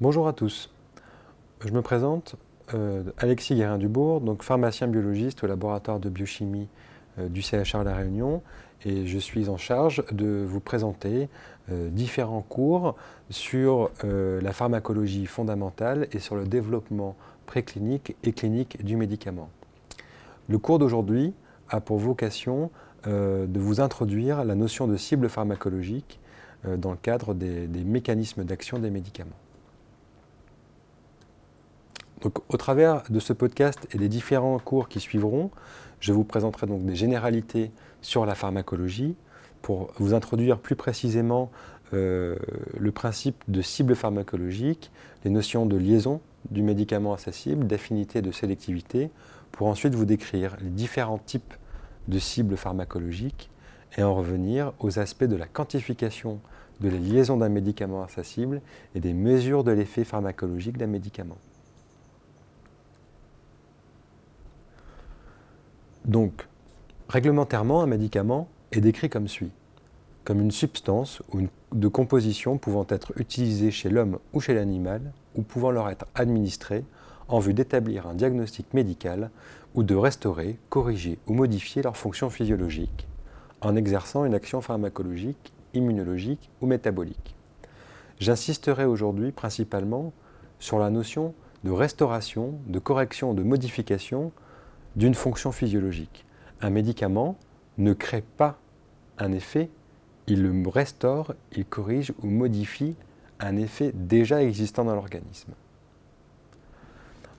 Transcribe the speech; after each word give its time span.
Bonjour 0.00 0.26
à 0.26 0.32
tous. 0.32 0.70
Je 1.64 1.70
me 1.70 1.80
présente, 1.80 2.34
euh, 2.74 3.04
Alexis 3.16 3.54
Guérin-Dubourg, 3.54 4.20
donc 4.20 4.42
pharmacien 4.42 4.88
biologiste 4.88 5.44
au 5.44 5.46
laboratoire 5.46 6.00
de 6.00 6.08
biochimie 6.08 6.66
euh, 7.20 7.28
du 7.28 7.42
CHR 7.42 7.84
La 7.84 7.94
Réunion, 7.94 8.42
et 8.84 9.06
je 9.06 9.18
suis 9.20 9.48
en 9.48 9.56
charge 9.56 10.02
de 10.10 10.44
vous 10.44 10.58
présenter 10.58 11.28
euh, 11.70 11.90
différents 11.90 12.42
cours 12.42 12.96
sur 13.30 13.88
la 14.02 14.52
pharmacologie 14.52 15.26
fondamentale 15.26 16.08
et 16.10 16.18
sur 16.18 16.34
le 16.34 16.44
développement 16.44 17.14
préclinique 17.46 18.16
et 18.24 18.32
clinique 18.32 18.84
du 18.84 18.96
médicament. 18.96 19.48
Le 20.48 20.58
cours 20.58 20.80
d'aujourd'hui 20.80 21.34
a 21.68 21.80
pour 21.80 21.98
vocation 21.98 22.72
de 23.06 23.58
vous 23.60 23.80
introduire 23.80 24.44
la 24.44 24.56
notion 24.56 24.88
de 24.88 24.96
cible 24.96 25.28
pharmacologique 25.28 26.20
dans 26.64 26.90
le 26.90 26.96
cadre 26.96 27.32
des 27.32 27.84
mécanismes 27.84 28.44
d'action 28.44 28.78
des 28.78 28.90
médicaments 28.90 29.36
au 32.48 32.56
travers 32.56 33.02
de 33.10 33.20
ce 33.20 33.32
podcast 33.32 33.86
et 33.92 33.98
des 33.98 34.08
différents 34.08 34.58
cours 34.58 34.88
qui 34.88 35.00
suivront, 35.00 35.50
je 36.00 36.12
vous 36.12 36.24
présenterai 36.24 36.66
donc 36.66 36.84
des 36.84 36.96
généralités 36.96 37.70
sur 38.02 38.26
la 38.26 38.34
pharmacologie 38.34 39.16
pour 39.62 39.90
vous 39.96 40.12
introduire 40.12 40.58
plus 40.58 40.76
précisément 40.76 41.50
euh, 41.94 42.36
le 42.78 42.92
principe 42.92 43.42
de 43.48 43.62
cible 43.62 43.94
pharmacologique, 43.94 44.90
les 45.24 45.30
notions 45.30 45.64
de 45.64 45.76
liaison 45.76 46.20
du 46.50 46.62
médicament 46.62 47.14
à 47.14 47.18
sa 47.18 47.32
cible, 47.32 47.66
d'affinité 47.66 48.18
et 48.18 48.22
de 48.22 48.32
sélectivité, 48.32 49.10
pour 49.52 49.68
ensuite 49.68 49.94
vous 49.94 50.04
décrire 50.04 50.56
les 50.60 50.70
différents 50.70 51.18
types 51.18 51.54
de 52.08 52.18
cibles 52.18 52.56
pharmacologiques 52.56 53.50
et 53.96 54.02
en 54.02 54.14
revenir 54.14 54.72
aux 54.80 54.98
aspects 54.98 55.24
de 55.24 55.36
la 55.36 55.46
quantification 55.46 56.40
de 56.80 56.88
la 56.88 56.98
liaison 56.98 57.36
d'un 57.36 57.48
médicament 57.48 58.02
à 58.02 58.08
sa 58.08 58.24
cible 58.24 58.60
et 58.94 59.00
des 59.00 59.14
mesures 59.14 59.64
de 59.64 59.70
l'effet 59.70 60.04
pharmacologique 60.04 60.76
d'un 60.76 60.88
médicament. 60.88 61.38
Donc, 66.04 66.46
réglementairement, 67.08 67.82
un 67.82 67.86
médicament 67.86 68.48
est 68.72 68.80
décrit 68.80 69.08
comme 69.08 69.28
suit 69.28 69.52
comme 70.24 70.40
une 70.40 70.50
substance 70.50 71.22
ou 71.32 71.40
une, 71.40 71.48
de 71.72 71.88
composition 71.88 72.56
pouvant 72.58 72.86
être 72.88 73.12
utilisée 73.16 73.70
chez 73.70 73.90
l'homme 73.90 74.18
ou 74.32 74.40
chez 74.40 74.54
l'animal, 74.54 75.12
ou 75.36 75.42
pouvant 75.42 75.70
leur 75.70 75.88
être 75.90 76.06
administrée 76.14 76.84
en 77.28 77.38
vue 77.38 77.54
d'établir 77.54 78.06
un 78.06 78.14
diagnostic 78.14 78.72
médical 78.74 79.30
ou 79.74 79.82
de 79.82 79.94
restaurer, 79.94 80.58
corriger 80.70 81.18
ou 81.26 81.34
modifier 81.34 81.82
leur 81.82 81.96
fonction 81.96 82.30
physiologique, 82.30 83.06
en 83.60 83.76
exerçant 83.76 84.24
une 84.24 84.34
action 84.34 84.60
pharmacologique, 84.60 85.52
immunologique 85.74 86.50
ou 86.60 86.66
métabolique. 86.66 87.34
J'insisterai 88.20 88.84
aujourd'hui 88.84 89.32
principalement 89.32 90.12
sur 90.58 90.78
la 90.78 90.90
notion 90.90 91.34
de 91.64 91.70
restauration, 91.70 92.54
de 92.66 92.78
correction, 92.78 93.34
de 93.34 93.42
modification 93.42 94.32
d'une 94.96 95.14
fonction 95.14 95.52
physiologique. 95.52 96.24
Un 96.60 96.70
médicament 96.70 97.36
ne 97.78 97.92
crée 97.92 98.22
pas 98.36 98.58
un 99.18 99.32
effet, 99.32 99.70
il 100.26 100.42
le 100.42 100.68
restaure, 100.68 101.34
il 101.52 101.64
corrige 101.64 102.12
ou 102.22 102.28
modifie 102.28 102.96
un 103.40 103.56
effet 103.56 103.92
déjà 103.94 104.42
existant 104.42 104.84
dans 104.84 104.94
l'organisme. 104.94 105.52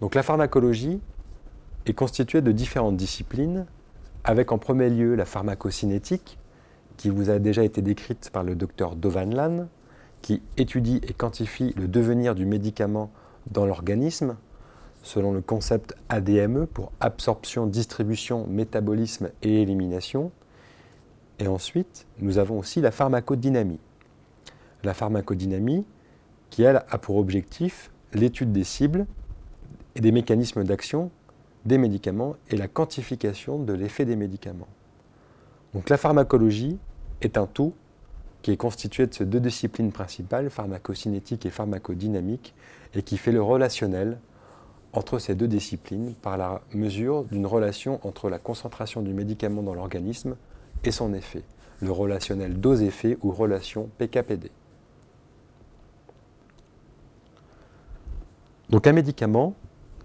Donc 0.00 0.14
la 0.14 0.22
pharmacologie 0.22 1.00
est 1.86 1.92
constituée 1.92 2.40
de 2.40 2.52
différentes 2.52 2.96
disciplines, 2.96 3.66
avec 4.24 4.52
en 4.52 4.58
premier 4.58 4.88
lieu 4.88 5.14
la 5.14 5.24
pharmacocinétique, 5.24 6.38
qui 6.96 7.08
vous 7.08 7.30
a 7.30 7.38
déjà 7.38 7.64
été 7.64 7.82
décrite 7.82 8.30
par 8.32 8.44
le 8.44 8.54
docteur 8.54 8.96
Dovanlan, 8.96 9.68
qui 10.20 10.42
étudie 10.56 11.00
et 11.06 11.12
quantifie 11.12 11.72
le 11.76 11.88
devenir 11.88 12.34
du 12.34 12.46
médicament 12.46 13.10
dans 13.50 13.66
l'organisme, 13.66 14.36
selon 15.02 15.32
le 15.32 15.40
concept 15.40 15.94
ADME 16.08 16.66
pour 16.66 16.92
absorption, 17.00 17.66
distribution, 17.66 18.46
métabolisme 18.46 19.30
et 19.42 19.62
élimination. 19.62 20.30
Et 21.38 21.48
ensuite, 21.48 22.06
nous 22.18 22.38
avons 22.38 22.58
aussi 22.58 22.80
la 22.80 22.90
pharmacodynamie. 22.90 23.80
La 24.84 24.94
pharmacodynamie 24.94 25.84
qui, 26.50 26.62
elle, 26.62 26.84
a 26.88 26.98
pour 26.98 27.16
objectif 27.16 27.90
l'étude 28.14 28.52
des 28.52 28.64
cibles 28.64 29.06
et 29.94 30.00
des 30.00 30.12
mécanismes 30.12 30.64
d'action 30.64 31.10
des 31.64 31.78
médicaments 31.78 32.36
et 32.50 32.56
la 32.56 32.68
quantification 32.68 33.58
de 33.58 33.72
l'effet 33.72 34.04
des 34.04 34.16
médicaments. 34.16 34.68
Donc 35.74 35.88
la 35.88 35.96
pharmacologie 35.96 36.78
est 37.20 37.38
un 37.38 37.46
tout 37.46 37.72
qui 38.42 38.50
est 38.50 38.56
constitué 38.56 39.06
de 39.06 39.14
ces 39.14 39.24
deux 39.24 39.40
disciplines 39.40 39.92
principales, 39.92 40.50
pharmacocinétique 40.50 41.46
et 41.46 41.50
pharmacodynamique, 41.50 42.54
et 42.94 43.02
qui 43.02 43.16
fait 43.16 43.32
le 43.32 43.40
relationnel 43.40 44.18
entre 44.92 45.18
ces 45.18 45.34
deux 45.34 45.48
disciplines 45.48 46.14
par 46.14 46.36
la 46.36 46.60
mesure 46.74 47.24
d'une 47.24 47.46
relation 47.46 47.98
entre 48.06 48.28
la 48.28 48.38
concentration 48.38 49.02
du 49.02 49.14
médicament 49.14 49.62
dans 49.62 49.74
l'organisme 49.74 50.36
et 50.84 50.90
son 50.90 51.14
effet, 51.14 51.42
le 51.80 51.90
relationnel 51.90 52.60
dose-effet 52.60 53.18
ou 53.22 53.30
relation 53.30 53.88
PKPD. 53.98 54.50
Donc 58.68 58.86
un 58.86 58.92
médicament 58.92 59.54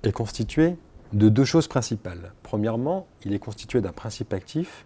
est 0.03 0.11
constitué 0.11 0.75
de 1.13 1.29
deux 1.29 1.45
choses 1.45 1.67
principales. 1.67 2.33
Premièrement, 2.43 3.07
il 3.23 3.33
est 3.33 3.39
constitué 3.39 3.81
d'un 3.81 3.93
principe 3.93 4.33
actif, 4.33 4.85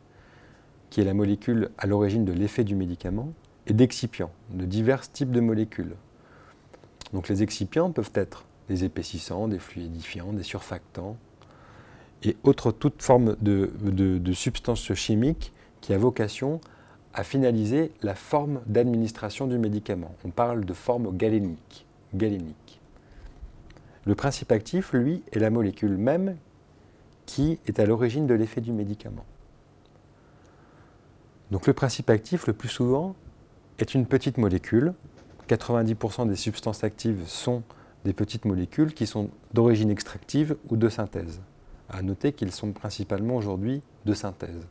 qui 0.90 1.02
est 1.02 1.06
la 1.06 1.14
molécule 1.14 1.72
à 1.78 1.88
l'origine 1.88 2.26
de 2.26 2.32
l'effet 2.32 2.64
du 2.64 2.76
médicament, 2.76 3.34
et 3.68 3.74
d'excipients, 3.74 4.32
de 4.52 4.66
divers 4.66 5.10
types 5.12 5.32
de 5.32 5.40
molécules. 5.40 5.96
Donc 7.14 7.28
les 7.30 7.44
excipients 7.44 7.92
peuvent 7.92 8.12
être 8.14 8.46
des 8.72 8.86
épaississants, 8.86 9.50
des 9.50 9.60
fluidifiants, 9.60 10.32
des 10.32 10.44
surfactants 10.44 11.18
et 12.24 12.38
autres 12.44 12.72
toutes 12.72 13.02
formes 13.02 13.36
de, 13.42 13.70
substances 14.34 14.94
chimiques 14.94 15.52
qui 15.82 15.94
a 15.94 15.98
vocation 15.98 16.62
à 17.14 17.26
finaliser 17.26 17.92
la 18.02 18.16
forme 18.16 18.62
d'administration 18.68 19.48
du 19.48 19.58
médicament. 19.58 20.16
On 20.24 20.30
parle 20.30 20.64
de 20.64 20.74
forme 20.74 21.18
galénique. 21.18 21.86
galénique. 22.14 22.80
Le 24.06 24.16
principe 24.16 24.54
actif, 24.54 24.94
lui, 24.94 25.22
est 25.34 25.40
la 25.40 25.50
molécule 25.50 25.98
même 25.98 26.38
qui 27.26 27.60
est 27.68 27.80
à 27.80 27.86
l'origine 27.86 28.26
de 28.26 28.34
l'effet 28.34 28.62
du 28.62 28.72
médicament. 28.72 29.26
Donc 31.52 31.68
le 31.68 31.74
principe 31.74 32.10
actif, 32.10 32.48
le 32.48 32.54
plus 32.54 32.70
souvent, 32.70 33.16
est 33.80 33.94
une 33.94 34.06
petite 34.06 34.38
molécule. 34.38 34.94
90% 35.50 36.30
des 36.30 36.38
substances 36.38 36.86
actives 36.86 37.28
sont 37.28 37.64
des 38.06 38.14
petites 38.14 38.46
molécules 38.46 38.94
qui 38.94 39.08
sont 39.08 39.30
d'origine 39.54 39.90
extractive 39.90 40.58
ou 40.70 40.78
de 40.78 40.90
synthèse. 40.90 41.42
À 41.90 42.02
noter 42.02 42.34
qu'ils 42.34 42.52
sont 42.52 42.72
principalement 42.72 43.36
aujourd'hui 43.36 43.82
de 44.06 44.14
synthèse. 44.14 44.68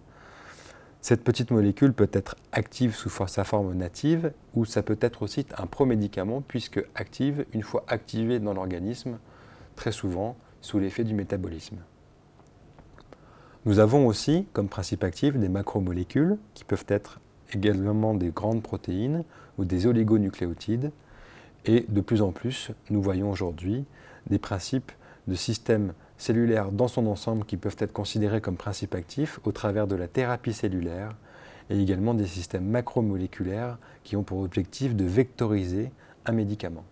Cette 1.00 1.24
petite 1.24 1.50
molécule 1.50 1.94
peut 1.94 2.10
être 2.12 2.36
active 2.52 2.94
sous 2.94 3.10
sa 3.26 3.44
forme 3.44 3.72
native 3.74 4.32
ou 4.54 4.66
ça 4.66 4.82
peut 4.82 4.98
être 5.00 5.22
aussi 5.22 5.46
un 5.56 5.66
promédicament 5.66 6.42
puisque 6.46 6.84
active, 6.94 7.46
une 7.54 7.62
fois 7.62 7.84
activée 7.88 8.38
dans 8.38 8.52
l'organisme, 8.52 9.18
très 9.76 9.92
souvent 9.92 10.36
sous 10.60 10.78
l'effet 10.78 11.04
du 11.04 11.14
métabolisme. 11.14 11.78
Nous 13.64 13.78
avons 13.78 14.06
aussi 14.06 14.46
comme 14.52 14.68
principe 14.68 15.04
actif 15.04 15.36
des 15.36 15.48
macromolécules 15.48 16.36
qui 16.54 16.64
peuvent 16.64 16.86
être 16.88 17.20
également 17.52 18.14
des 18.14 18.30
grandes 18.30 18.62
protéines 18.62 19.24
ou 19.58 19.64
des 19.64 19.86
oligonucléotides 19.86 20.92
et 21.66 21.84
de 21.88 22.00
plus 22.00 22.22
en 22.22 22.32
plus, 22.32 22.70
nous 22.88 23.02
voyons 23.02 23.30
aujourd'hui 23.30 23.84
des 24.28 24.38
principes 24.38 24.92
de 25.28 25.34
systèmes 25.34 25.92
cellulaires 26.16 26.72
dans 26.72 26.88
son 26.88 27.06
ensemble 27.06 27.44
qui 27.44 27.56
peuvent 27.56 27.76
être 27.78 27.92
considérés 27.92 28.40
comme 28.40 28.56
principes 28.56 28.94
actifs 28.94 29.40
au 29.44 29.52
travers 29.52 29.86
de 29.86 29.96
la 29.96 30.08
thérapie 30.08 30.52
cellulaire 30.52 31.16
et 31.70 31.80
également 31.80 32.14
des 32.14 32.26
systèmes 32.26 32.66
macromoléculaires 32.66 33.78
qui 34.04 34.16
ont 34.16 34.22
pour 34.22 34.40
objectif 34.40 34.94
de 34.94 35.04
vectoriser 35.04 35.90
un 36.26 36.32
médicament. 36.32 36.84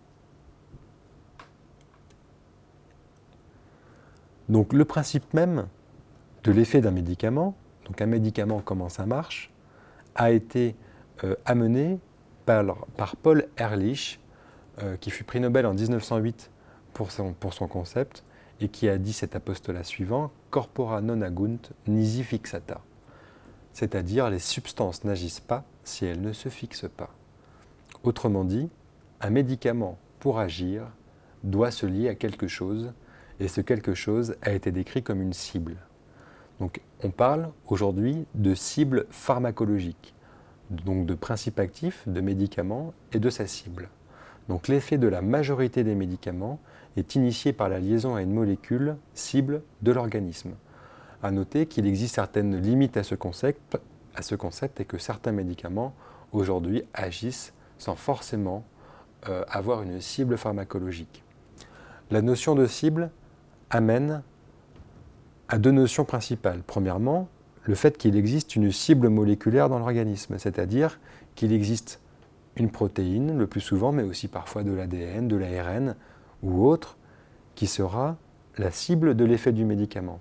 Donc 4.47 4.73
le 4.73 4.85
principe 4.85 5.33
même 5.33 5.67
de 6.43 6.51
l'effet 6.51 6.81
d'un 6.81 6.91
médicament, 6.91 7.55
donc 7.85 8.01
un 8.01 8.07
médicament 8.07 8.61
comment 8.63 8.89
ça 8.89 9.05
marche, 9.05 9.51
a 10.15 10.31
été 10.31 10.75
euh, 11.23 11.35
amené 11.45 11.99
par, 12.45 12.87
par 12.97 13.15
Paul 13.15 13.47
Ehrlich 13.57 14.19
euh, 14.81 14.97
qui 14.97 15.11
fut 15.11 15.23
prix 15.23 15.39
Nobel 15.39 15.65
en 15.65 15.73
1908 15.73 16.51
pour 16.93 17.11
son, 17.11 17.33
pour 17.33 17.53
son 17.53 17.67
concept 17.67 18.23
et 18.61 18.67
qui 18.67 18.89
a 18.89 18.97
dit 18.97 19.13
cet 19.13 19.35
apostolat 19.35 19.83
suivant 19.83 20.31
Corpora 20.49 21.01
non 21.01 21.21
agunt 21.21 21.59
nisi 21.87 22.23
fixata. 22.23 22.81
C'est-à-dire 23.73 24.29
les 24.29 24.39
substances 24.39 25.03
n'agissent 25.03 25.39
pas 25.39 25.63
si 25.83 26.05
elles 26.05 26.21
ne 26.21 26.33
se 26.33 26.49
fixent 26.49 26.89
pas. 26.95 27.09
Autrement 28.03 28.43
dit, 28.43 28.69
un 29.21 29.29
médicament 29.29 29.97
pour 30.19 30.39
agir 30.39 30.83
doit 31.43 31.71
se 31.71 31.85
lier 31.85 32.09
à 32.09 32.15
quelque 32.15 32.47
chose 32.47 32.93
et 33.39 33.47
ce 33.47 33.61
quelque 33.61 33.93
chose 33.93 34.35
a 34.41 34.51
été 34.51 34.71
décrit 34.71 35.03
comme 35.03 35.21
une 35.21 35.33
cible. 35.33 35.77
Donc 36.59 36.81
on 37.03 37.11
parle 37.11 37.51
aujourd'hui 37.67 38.25
de 38.35 38.53
cible 38.53 39.05
pharmacologique, 39.09 40.13
donc 40.69 41.05
de 41.05 41.15
principe 41.15 41.59
actif, 41.59 42.07
de 42.07 42.19
médicament 42.19 42.93
et 43.13 43.19
de 43.19 43.29
sa 43.29 43.47
cible. 43.47 43.89
Donc 44.49 44.67
l'effet 44.67 44.97
de 44.97 45.07
la 45.07 45.21
majorité 45.21 45.83
des 45.83 45.95
médicaments 45.95 46.59
est 46.97 47.15
initié 47.15 47.53
par 47.53 47.69
la 47.69 47.79
liaison 47.79 48.15
à 48.15 48.23
une 48.23 48.33
molécule 48.33 48.97
cible 49.13 49.61
de 49.83 49.91
l'organisme. 49.91 50.55
À 51.21 51.31
noter 51.31 51.67
qu'il 51.67 51.85
existe 51.85 52.15
certaines 52.15 52.59
limites 52.59 52.97
à 52.97 53.03
ce 53.03 53.13
concept, 53.15 53.77
et 54.79 54.85
que 54.85 54.97
certains 54.97 55.31
médicaments 55.31 55.93
aujourd'hui 56.31 56.83
agissent 56.93 57.53
sans 57.77 57.95
forcément 57.95 58.65
euh, 59.29 59.45
avoir 59.49 59.83
une 59.83 60.01
cible 60.01 60.35
pharmacologique. 60.35 61.23
La 62.09 62.21
notion 62.21 62.55
de 62.55 62.65
cible 62.65 63.11
amène 63.69 64.23
à 65.47 65.59
deux 65.59 65.71
notions 65.71 66.05
principales. 66.05 66.63
Premièrement, 66.65 67.27
le 67.63 67.75
fait 67.75 67.97
qu'il 67.97 68.15
existe 68.17 68.55
une 68.55 68.71
cible 68.71 69.09
moléculaire 69.09 69.69
dans 69.69 69.77
l'organisme, 69.77 70.37
c'est-à-dire 70.39 70.99
qu'il 71.35 71.53
existe 71.53 72.01
une 72.59 72.69
protéine, 72.69 73.37
le 73.37 73.47
plus 73.47 73.61
souvent, 73.61 73.91
mais 73.91 74.03
aussi 74.03 74.27
parfois 74.27 74.63
de 74.63 74.71
l'ADN, 74.71 75.27
de 75.27 75.35
l'ARN 75.35 75.95
ou 76.43 76.65
autre, 76.65 76.97
qui 77.55 77.67
sera 77.67 78.17
la 78.57 78.71
cible 78.71 79.15
de 79.15 79.25
l'effet 79.25 79.51
du 79.51 79.65
médicament. 79.65 80.19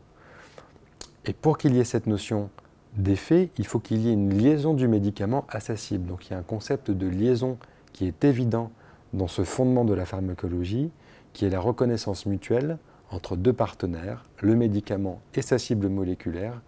Et 1.24 1.32
pour 1.32 1.58
qu'il 1.58 1.74
y 1.74 1.80
ait 1.80 1.84
cette 1.84 2.06
notion 2.06 2.50
d'effet, 2.96 3.50
il 3.58 3.66
faut 3.66 3.78
qu'il 3.78 3.98
y 3.98 4.08
ait 4.08 4.12
une 4.12 4.36
liaison 4.36 4.74
du 4.74 4.88
médicament 4.88 5.46
à 5.48 5.60
sa 5.60 5.76
cible. 5.76 6.06
Donc 6.06 6.26
il 6.26 6.32
y 6.32 6.34
a 6.34 6.38
un 6.38 6.42
concept 6.42 6.90
de 6.90 7.06
liaison 7.06 7.58
qui 7.92 8.06
est 8.06 8.24
évident 8.24 8.70
dans 9.12 9.28
ce 9.28 9.44
fondement 9.44 9.84
de 9.84 9.94
la 9.94 10.04
pharmacologie, 10.04 10.90
qui 11.32 11.44
est 11.44 11.50
la 11.50 11.60
reconnaissance 11.60 12.26
mutuelle 12.26 12.78
entre 13.10 13.36
deux 13.36 13.52
partenaires, 13.52 14.24
le 14.40 14.54
médicament 14.54 15.20
et 15.34 15.42
sa 15.42 15.58
cible 15.58 15.88
moléculaire, 15.88 16.60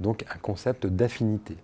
donc 0.00 0.24
un 0.32 0.38
concept 0.38 0.86
d'affinité. 0.86 1.56